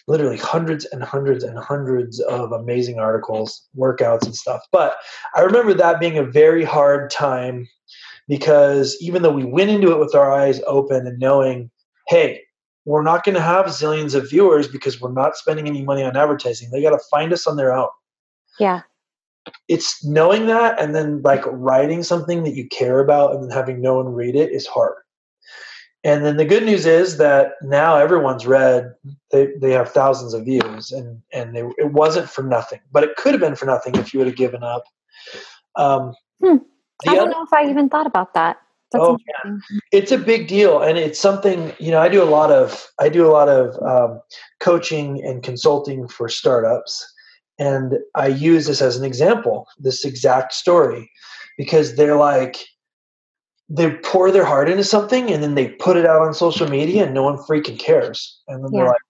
[0.08, 4.62] literally hundreds and hundreds and hundreds of amazing articles, workouts, and stuff.
[4.72, 4.98] But
[5.36, 7.68] I remember that being a very hard time
[8.28, 11.70] because even though we went into it with our eyes open and knowing,
[12.08, 12.42] hey,
[12.86, 16.18] we're not going to have zillions of viewers because we're not spending any money on
[16.18, 16.72] advertising.
[16.72, 17.90] They got to find us on their own.
[18.60, 18.82] Yeah.
[19.68, 23.82] It's knowing that and then like writing something that you care about and then having
[23.82, 24.96] no one read it is hard.
[26.04, 28.94] And then the good news is that now everyone's read.
[29.32, 32.80] They they have thousands of views, and and they, it wasn't for nothing.
[32.92, 34.84] But it could have been for nothing if you would have given up.
[35.76, 36.58] Um, hmm.
[37.06, 38.58] I don't other, know if I even thought about that.
[38.92, 39.58] That's oh, yeah.
[39.92, 42.00] It's a big deal, and it's something you know.
[42.00, 44.22] I do a lot of I do a lot of um,
[44.62, 47.06] coaching and consulting for startups,
[47.60, 49.68] and I use this as an example.
[49.78, 51.12] This exact story,
[51.58, 52.58] because they're like,
[53.70, 57.06] they pour their heart into something and then they put it out on social media
[57.06, 58.42] and no one freaking cares.
[58.48, 58.80] And then yeah.
[58.80, 59.02] they're like,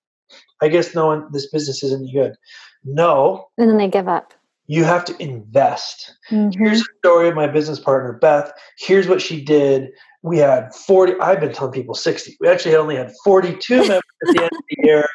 [0.61, 2.33] I guess no one, this business isn't good.
[2.83, 3.47] No.
[3.57, 4.33] And then they give up.
[4.67, 6.13] You have to invest.
[6.29, 6.61] Mm-hmm.
[6.61, 8.51] Here's a story of my business partner, Beth.
[8.77, 9.89] Here's what she did.
[10.21, 12.37] We had 40, I've been telling people 60.
[12.39, 15.05] We actually only had 42 members at the end of the year.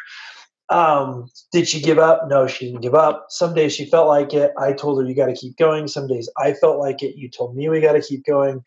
[0.70, 2.22] Um, did she give up?
[2.26, 3.26] No, she didn't give up.
[3.28, 4.50] Some days she felt like it.
[4.58, 5.88] I told her you got to keep going.
[5.88, 7.16] Some days I felt like it.
[7.16, 8.62] You told me we got to keep going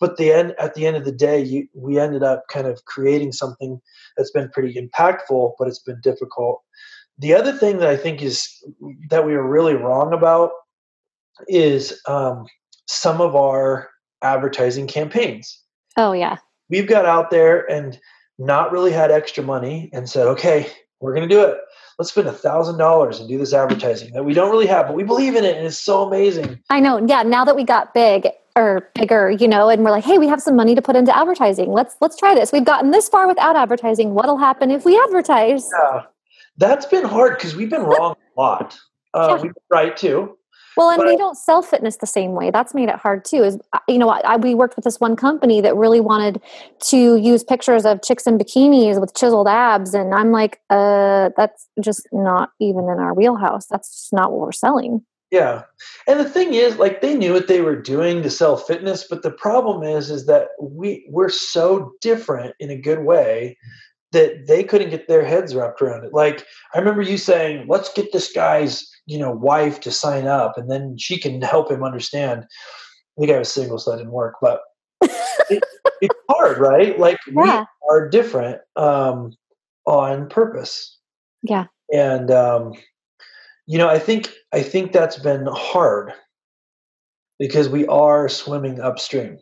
[0.00, 2.84] but the end at the end of the day you, we ended up kind of
[2.84, 3.80] creating something
[4.16, 6.62] that's been pretty impactful but it's been difficult.
[7.18, 8.48] The other thing that i think is
[9.10, 10.50] that we were really wrong about
[11.46, 12.46] is um,
[12.86, 13.90] some of our
[14.22, 15.62] advertising campaigns.
[15.96, 16.38] Oh yeah.
[16.68, 17.98] We've got out there and
[18.38, 21.56] not really had extra money and said okay we're going to do it.
[21.98, 24.12] Let's spend a thousand dollars and do this advertising.
[24.14, 26.60] That we don't really have but we believe in it and it's so amazing.
[26.70, 27.04] I know.
[27.06, 28.28] Yeah now that we got big
[28.58, 31.16] or bigger, you know, and we're like, hey, we have some money to put into
[31.16, 31.72] advertising.
[31.72, 32.52] Let's let's try this.
[32.52, 34.14] We've gotten this far without advertising.
[34.14, 35.68] What'll happen if we advertise?
[35.72, 36.02] Yeah,
[36.56, 38.78] that's been hard because we've been wrong a lot.
[39.14, 39.34] Uh, yeah.
[39.34, 40.34] We've been right too.
[40.76, 42.52] Well, and but, we don't sell fitness the same way.
[42.52, 43.42] That's made it hard too.
[43.42, 46.40] Is uh, you know, I, we worked with this one company that really wanted
[46.90, 51.68] to use pictures of chicks in bikinis with chiseled abs, and I'm like, uh, that's
[51.80, 53.66] just not even in our wheelhouse.
[53.66, 55.04] That's just not what we're selling.
[55.30, 55.62] Yeah.
[56.06, 59.22] And the thing is, like they knew what they were doing to sell fitness, but
[59.22, 63.56] the problem is is that we we're so different in a good way
[64.12, 66.14] that they couldn't get their heads wrapped around it.
[66.14, 70.56] Like I remember you saying, "Let's get this guy's, you know, wife to sign up
[70.56, 72.46] and then she can help him understand."
[73.18, 74.60] I think I was single so that didn't work, but
[75.02, 75.62] it,
[76.00, 76.98] it's hard, right?
[76.98, 77.60] Like yeah.
[77.60, 79.32] we are different um
[79.84, 80.98] on purpose.
[81.42, 81.66] Yeah.
[81.92, 82.72] And um
[83.68, 86.14] you know, I think I think that's been hard
[87.38, 89.38] because we are swimming upstream.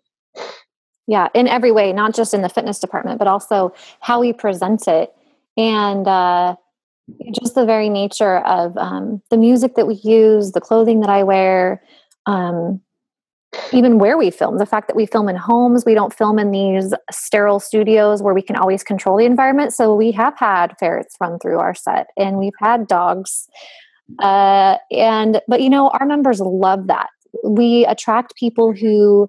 [1.07, 4.89] Yeah, in every way, not just in the fitness department, but also how we present
[4.89, 5.15] it,
[5.57, 6.57] and uh,
[7.41, 11.23] just the very nature of um, the music that we use, the clothing that I
[11.23, 11.81] wear,
[12.27, 12.81] um,
[13.73, 14.59] even where we film.
[14.59, 18.35] The fact that we film in homes, we don't film in these sterile studios where
[18.35, 19.73] we can always control the environment.
[19.73, 23.47] So we have had ferrets run through our set, and we've had dogs
[24.21, 27.09] uh, and but you know, our members love that.
[27.45, 29.29] We attract people who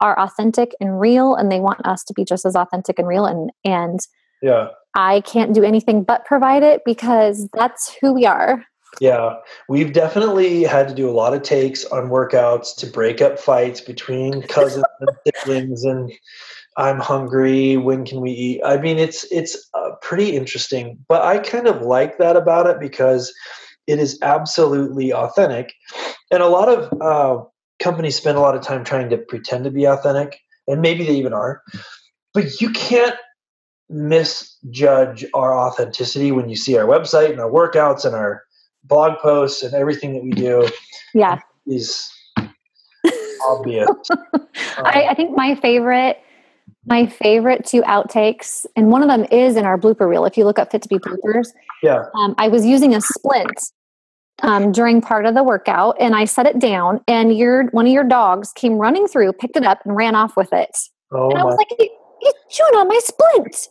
[0.00, 3.24] are authentic and real, and they want us to be just as authentic and real.
[3.24, 4.00] And and
[4.42, 8.64] yeah, I can't do anything but provide it because that's who we are.
[9.00, 9.34] Yeah,
[9.68, 13.80] we've definitely had to do a lot of takes on workouts to break up fights
[13.80, 16.12] between cousins and siblings and
[16.76, 17.76] I'm hungry.
[17.76, 18.60] When can we eat?
[18.64, 22.80] I mean, it's it's uh, pretty interesting, but I kind of like that about it
[22.80, 23.32] because
[23.86, 25.72] it is absolutely authentic.
[26.30, 27.44] And a lot of uh,
[27.78, 31.14] companies spend a lot of time trying to pretend to be authentic, and maybe they
[31.14, 31.62] even are.
[32.32, 33.16] But you can't
[33.88, 38.42] misjudge our authenticity when you see our website and our workouts and our
[38.82, 40.68] blog posts and everything that we do.
[41.14, 41.38] Yeah.
[41.66, 42.10] Is
[43.46, 43.88] obvious.
[44.78, 46.18] I, I think my favorite
[46.86, 50.24] my favorite two outtakes, and one of them is in our blooper reel.
[50.24, 51.48] If you look up Fit2B bloopers,
[51.82, 53.58] yeah, um, I was using a splint
[54.42, 57.92] um, during part of the workout, and I set it down, and your one of
[57.92, 60.76] your dogs came running through, picked it up, and ran off with it.
[61.12, 63.68] Oh and I was like, "He's chewing on my splint."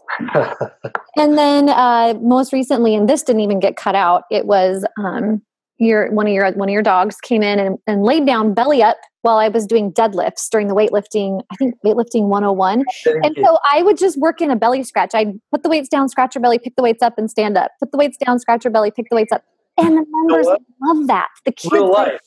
[1.17, 4.23] and then uh, most recently, and this didn't even get cut out.
[4.32, 5.41] It was um,
[5.79, 8.83] your one of your one of your dogs came in and, and laid down belly
[8.83, 12.83] up while I was doing deadlifts during the weightlifting, I think weightlifting 101.
[13.05, 15.12] And so I would just work in a belly scratch.
[15.15, 17.71] I'd put the weights down, scratch your belly, pick the weights up, and stand up.
[17.79, 19.43] Put the weights down, scratch your belly, pick the weights up.
[19.77, 21.29] And the members you know love that.
[21.45, 22.19] The kids like,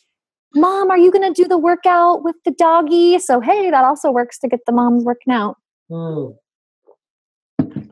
[0.54, 3.18] Mom, are you going to do the workout with the doggy?
[3.18, 5.58] So, hey, that also works to get the moms working out.
[5.90, 6.28] Hmm.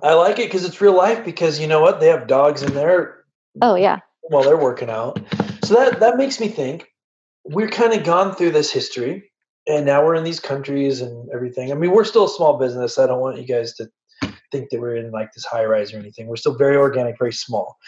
[0.02, 2.00] I like it because it's real life because you know what?
[2.00, 3.24] They have dogs in there.
[3.60, 3.98] Oh, yeah.
[4.22, 5.20] While they're working out.
[5.64, 6.92] So that, that makes me think
[7.44, 9.30] we're kind of gone through this history
[9.66, 11.72] and now we're in these countries and everything.
[11.72, 12.98] I mean, we're still a small business.
[12.98, 13.88] I don't want you guys to
[14.52, 16.26] think that we're in like this high rise or anything.
[16.26, 17.78] We're still very organic, very small.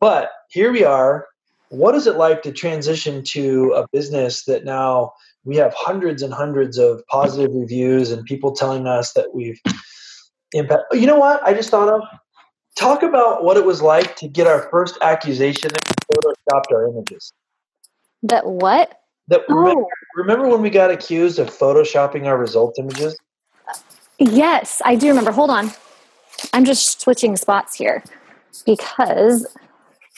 [0.00, 1.28] But here we are.
[1.68, 5.12] What is it like to transition to a business that now
[5.44, 9.60] we have hundreds and hundreds of positive reviews and people telling us that we've
[10.52, 10.82] impact?
[10.92, 11.40] You know what?
[11.44, 12.02] I just thought of
[12.76, 15.70] talk about what it was like to get our first accusation
[16.12, 17.32] photoshopped our images.
[18.22, 19.00] That what?
[19.28, 19.88] That remember, oh.
[20.16, 23.16] remember when we got accused of photoshopping our result images?
[24.18, 25.32] Yes, I do remember.
[25.32, 25.70] Hold on.
[26.52, 28.02] I'm just switching spots here
[28.66, 29.46] because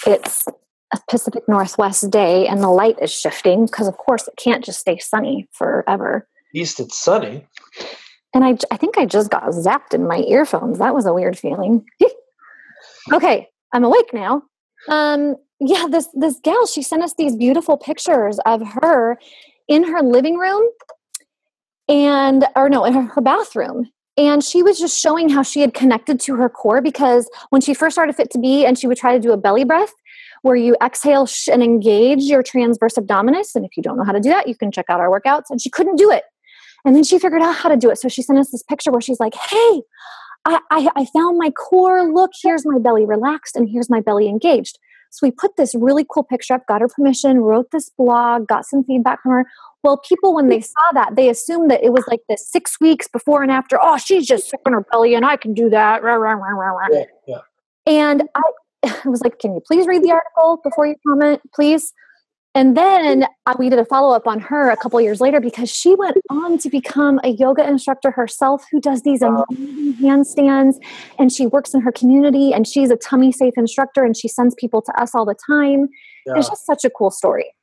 [0.07, 0.47] it's
[0.93, 4.81] a Pacific Northwest day and the light is shifting because, of course, it can't just
[4.81, 6.27] stay sunny forever.
[6.55, 7.47] East, it's sunny.
[8.35, 10.79] and I, I think I just got zapped in my earphones.
[10.79, 11.85] That was a weird feeling.
[13.13, 14.43] okay, I'm awake now.
[14.89, 19.19] Um, yeah, this this gal, she sent us these beautiful pictures of her
[19.69, 20.69] in her living room
[21.89, 23.91] and or no, in her, her bathroom.
[24.17, 27.73] And she was just showing how she had connected to her core because when she
[27.73, 29.93] first started Fit2B and she would try to do a belly breath
[30.43, 33.55] where you exhale and engage your transverse abdominis.
[33.55, 35.45] And if you don't know how to do that, you can check out our workouts.
[35.49, 36.25] And she couldn't do it.
[36.85, 37.99] And then she figured out how to do it.
[37.99, 39.83] So she sent us this picture where she's like, hey,
[40.45, 42.13] I, I, I found my core.
[42.13, 44.79] Look, here's my belly relaxed and here's my belly engaged.
[45.11, 48.65] So we put this really cool picture up, got her permission, wrote this blog, got
[48.65, 49.47] some feedback from her.
[49.83, 53.09] Well, people, when they saw that, they assumed that it was like the six weeks
[53.09, 53.79] before and after.
[53.81, 56.03] Oh, she's just sick on her belly and I can do that.
[56.93, 57.41] Yeah, yeah.
[57.87, 58.43] And I,
[59.05, 61.93] I was like, can you please read the article before you comment, please?
[62.55, 65.71] And then uh, we did a follow up on her a couple years later because
[65.71, 70.75] she went on to become a yoga instructor herself who does these amazing handstands
[71.19, 74.55] and she works in her community and she's a tummy safe instructor and she sends
[74.55, 75.89] people to us all the time.
[76.27, 76.35] Yeah.
[76.37, 77.55] It's just such a cool story.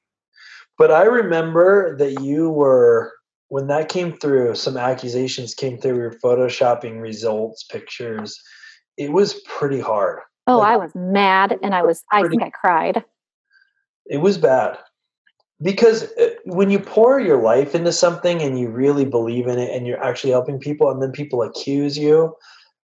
[0.80, 3.14] But I remember that you were,
[3.50, 8.42] when that came through, some accusations came through, we were photoshopping results, pictures.
[8.98, 10.22] It was pretty hard.
[10.48, 13.04] Oh, like, I was mad and I was, I think I cried
[14.10, 14.78] it was bad.
[15.62, 19.76] Because uh, when you pour your life into something and you really believe in it
[19.76, 22.36] and you're actually helping people and then people accuse you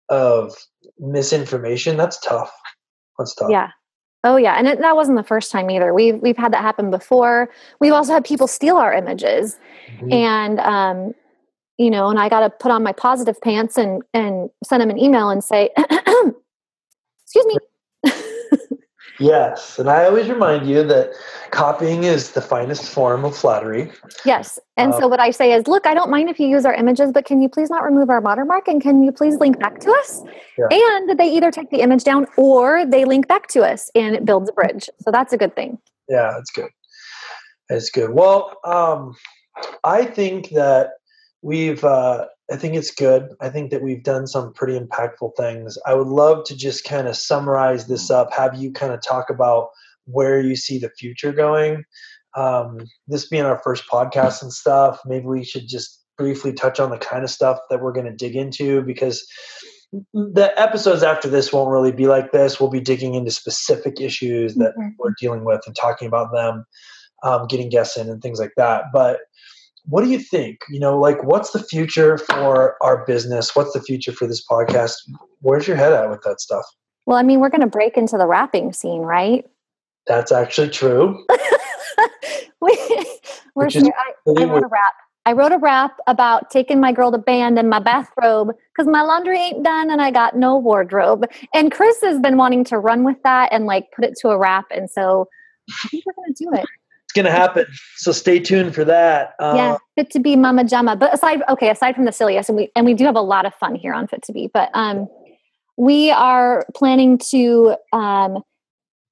[0.09, 0.53] of
[0.99, 2.51] misinformation that's tough.
[3.17, 3.49] That's tough.
[3.49, 3.69] Yeah.
[4.23, 4.55] Oh yeah.
[4.55, 5.93] And it, that wasn't the first time either.
[5.93, 7.49] We've we've had that happen before.
[7.79, 9.57] We've also had people steal our images.
[9.87, 10.11] Mm-hmm.
[10.11, 11.13] and um
[11.77, 14.89] you know and i got to put on my positive pants and and send them
[14.89, 17.57] an email and say excuse me
[19.19, 21.11] Yes, and I always remind you that
[21.51, 23.91] copying is the finest form of flattery.
[24.25, 26.65] Yes, and um, so what I say is, look, I don't mind if you use
[26.65, 29.59] our images, but can you please not remove our watermark, and can you please link
[29.59, 30.21] back to us?
[30.57, 30.67] Yeah.
[30.71, 34.25] And they either take the image down or they link back to us, and it
[34.25, 34.89] builds a bridge.
[34.99, 35.77] So that's a good thing.
[36.09, 36.69] Yeah, that's good.
[37.69, 38.11] That's good.
[38.11, 39.15] Well, um,
[39.83, 40.89] I think that
[41.45, 43.29] we've uh, I think it's good.
[43.39, 45.77] I think that we've done some pretty impactful things.
[45.85, 49.29] I would love to just kind of summarize this up, have you kind of talk
[49.29, 49.69] about
[50.05, 51.83] where you see the future going.
[52.35, 56.89] Um, this being our first podcast and stuff, maybe we should just briefly touch on
[56.89, 59.25] the kind of stuff that we're going to dig into because
[60.13, 62.59] the episodes after this won't really be like this.
[62.59, 64.89] We'll be digging into specific issues that mm-hmm.
[64.97, 66.65] we're dealing with and talking about them,
[67.23, 68.85] um, getting guests in and things like that.
[68.93, 69.19] But
[69.87, 70.59] what do you think?
[70.69, 73.55] You know, like what's the future for our business?
[73.55, 74.93] What's the future for this podcast?
[75.41, 76.65] Where's your head at with that stuff?
[77.05, 79.45] Well, I mean, we're going to break into the rapping scene, right?
[80.07, 81.23] That's actually true.
[82.61, 82.77] we,
[83.55, 84.93] we're, I, I wrote a rap.
[85.27, 89.01] I wrote a rap about taking my girl to band in my bathrobe because my
[89.01, 91.25] laundry ain't done and I got no wardrobe.
[91.53, 94.37] And Chris has been wanting to run with that and like put it to a
[94.37, 94.65] rap.
[94.69, 95.27] And so
[95.83, 96.65] I think we're going to do it
[97.15, 97.65] going to happen.
[97.95, 99.33] So stay tuned for that.
[99.39, 100.95] Uh, yeah, Fit2B Mama Jama.
[100.95, 103.45] But aside, okay, aside from the silliest, and we and we do have a lot
[103.45, 105.07] of fun here on Fit2B, but um,
[105.77, 108.43] we are planning to um,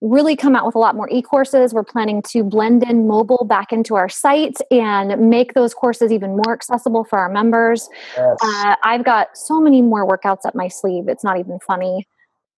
[0.01, 1.73] really come out with a lot more e-courses.
[1.73, 6.31] We're planning to blend in mobile back into our site and make those courses even
[6.31, 7.89] more accessible for our members.
[8.15, 8.37] Yes.
[8.41, 11.07] Uh, I've got so many more workouts up my sleeve.
[11.07, 12.05] It's not even funny.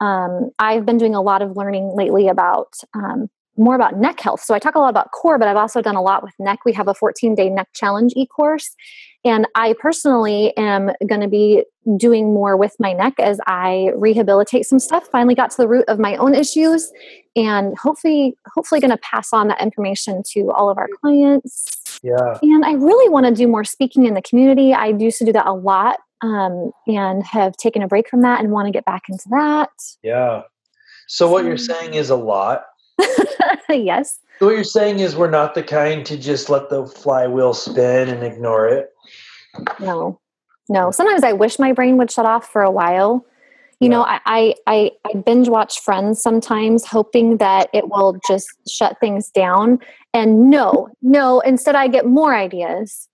[0.01, 4.41] Um, I've been doing a lot of learning lately about um, more about neck health.
[4.41, 6.59] So I talk a lot about core, but I've also done a lot with neck.
[6.65, 8.75] We have a 14 day neck challenge e course.
[9.23, 11.63] And I personally am going to be
[11.97, 15.07] doing more with my neck as I rehabilitate some stuff.
[15.11, 16.91] Finally got to the root of my own issues
[17.35, 21.99] and hopefully, hopefully going to pass on that information to all of our clients.
[22.03, 22.37] Yeah.
[22.43, 24.73] And I really want to do more speaking in the community.
[24.73, 28.41] I used to do that a lot um, and have taken a break from that
[28.41, 29.71] and want to get back into that.
[30.03, 30.43] Yeah.
[31.07, 32.65] So, what you're saying is a lot
[33.69, 34.19] yes.
[34.39, 38.09] So what you're saying is we're not the kind to just let the flywheel spin
[38.09, 38.93] and ignore it.
[39.79, 40.19] No,
[40.67, 40.91] no.
[40.91, 43.25] Sometimes I wish my brain would shut off for a while.
[43.79, 48.97] You know, I, I I binge watch Friends sometimes, hoping that it will just shut
[48.99, 49.79] things down.
[50.13, 51.41] And no, no.
[51.41, 53.09] Instead, I get more ideas.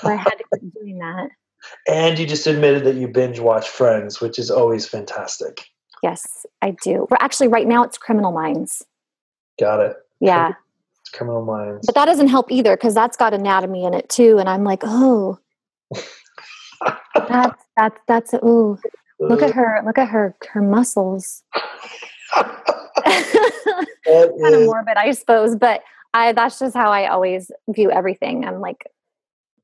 [0.00, 1.28] So I had to keep doing that.
[1.86, 5.64] And you just admitted that you binge watch Friends, which is always fantastic.
[6.02, 7.06] Yes, I do.
[7.10, 8.84] We're actually right now it's Criminal Minds.
[9.58, 9.96] Got it.
[10.20, 10.52] Yeah.
[11.00, 11.86] It's Criminal Minds.
[11.86, 14.80] But that doesn't help either because that's got anatomy in it too, and I'm like,
[14.84, 15.38] oh,
[17.14, 18.78] that's that's that's ooh.
[19.20, 19.54] Look at uh.
[19.54, 19.82] her!
[19.84, 20.34] Look at her!
[20.50, 21.42] Her muscles.
[22.34, 25.82] kind of morbid, I suppose, but
[26.14, 28.44] I that's just how I always view everything.
[28.44, 28.86] I'm like,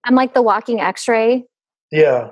[0.04, 1.44] I'm like the walking X-ray
[1.90, 2.30] Yeah.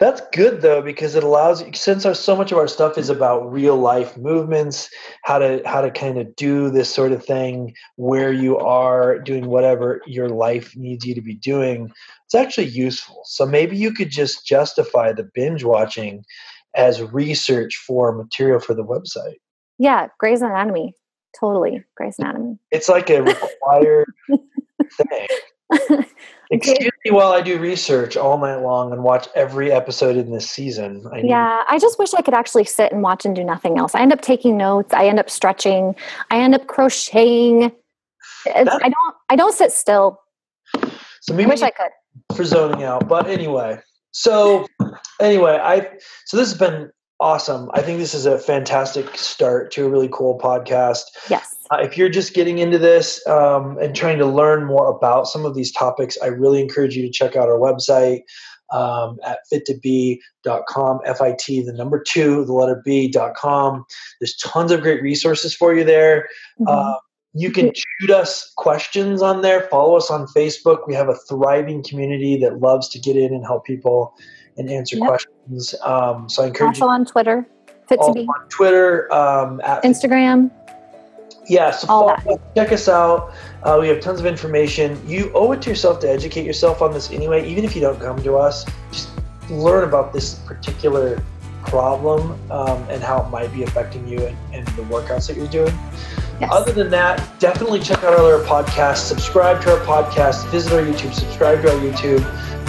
[0.00, 3.10] That's good though because it allows you since our, so much of our stuff is
[3.10, 4.88] about real life movements,
[5.24, 9.46] how to how to kind of do this sort of thing where you are doing
[9.46, 11.92] whatever your life needs you to be doing.
[12.24, 13.20] It's actually useful.
[13.26, 16.24] So maybe you could just justify the binge watching
[16.74, 19.36] as research for material for the website.
[19.78, 20.94] Yeah, Grey's Anatomy.
[21.38, 21.84] Totally.
[21.94, 22.58] Grey's Anatomy.
[22.70, 24.12] It's like a required
[24.96, 25.28] thing.
[26.52, 30.50] Excuse me while I do research all night long and watch every episode in this
[30.50, 31.06] season.
[31.12, 33.94] I yeah, I just wish I could actually sit and watch and do nothing else.
[33.94, 34.92] I end up taking notes.
[34.92, 35.94] I end up stretching.
[36.30, 37.70] I end up crocheting.
[38.52, 39.14] I don't.
[39.28, 40.20] I don't sit still.
[41.20, 41.90] So maybe I wish I could.
[42.34, 43.78] For zoning out, but anyway.
[44.10, 44.66] So
[45.20, 45.88] anyway, I
[46.26, 46.90] so this has been
[47.20, 47.70] awesome.
[47.74, 51.02] I think this is a fantastic start to a really cool podcast.
[51.28, 51.54] Yes.
[51.70, 55.44] Uh, if you're just getting into this um, and trying to learn more about some
[55.44, 58.22] of these topics, I really encourage you to check out our website
[58.72, 63.84] um, at fit2b.com, F I T, the number two, the letter B.com.
[64.20, 66.28] There's tons of great resources for you there.
[66.60, 66.68] Mm-hmm.
[66.68, 66.94] Uh,
[67.32, 69.68] you can shoot us questions on there.
[69.68, 70.88] Follow us on Facebook.
[70.88, 74.16] We have a thriving community that loves to get in and help people
[74.56, 75.08] and answer yep.
[75.08, 75.74] questions.
[75.84, 76.84] Um, so I encourage you.
[76.84, 76.90] also you.
[76.90, 77.46] on Twitter.
[77.90, 78.28] Fit2B.
[78.28, 80.50] On Twitter, um, at Instagram.
[81.48, 83.34] Yeah, so follow, check us out.
[83.64, 85.00] Uh, we have tons of information.
[85.08, 87.98] You owe it to yourself to educate yourself on this anyway, even if you don't
[87.98, 88.64] come to us.
[88.92, 89.10] Just
[89.48, 91.20] learn about this particular
[91.62, 95.48] problem um, and how it might be affecting you and, and the workouts that you're
[95.48, 95.74] doing.
[96.40, 96.50] Yes.
[96.52, 99.04] Other than that, definitely check out our other podcasts.
[99.04, 100.48] Subscribe to our podcast.
[100.50, 101.12] Visit our YouTube.
[101.12, 102.22] Subscribe to our YouTube.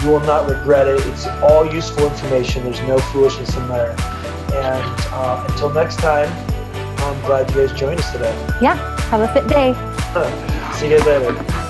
[0.04, 1.06] You will not regret it.
[1.08, 2.64] It's all useful information.
[2.64, 3.92] There's no foolishness in there.
[3.92, 6.30] And uh, until next time,
[7.00, 8.34] I'm glad you guys joined us today.
[8.62, 8.76] Yeah.
[9.10, 9.74] Have a fit day.
[10.74, 11.61] See you guys later.